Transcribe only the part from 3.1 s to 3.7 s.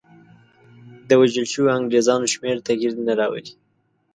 راولي.